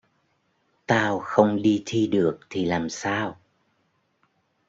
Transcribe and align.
tao 0.85 1.19
không 1.19 1.61
đi 1.61 1.83
thi 1.85 2.07
được 2.07 2.39
thì 2.49 2.65
làm 2.65 2.89
sao 2.89 3.37